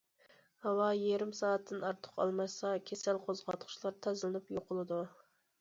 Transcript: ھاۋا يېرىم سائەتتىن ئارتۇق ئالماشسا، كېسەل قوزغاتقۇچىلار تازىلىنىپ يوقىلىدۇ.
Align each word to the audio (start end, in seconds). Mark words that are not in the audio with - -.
ھاۋا 0.67 0.85
يېرىم 0.99 1.33
سائەتتىن 1.41 1.85
ئارتۇق 1.89 2.17
ئالماشسا، 2.25 2.73
كېسەل 2.91 3.21
قوزغاتقۇچىلار 3.29 4.03
تازىلىنىپ 4.07 4.53
يوقىلىدۇ. 4.57 5.03